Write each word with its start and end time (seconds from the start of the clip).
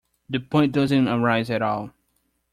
The 0.31 0.39
point 0.39 0.71
doesn't 0.73 1.07
arise 1.07 1.51
at 1.51 1.61
all. 1.61 1.91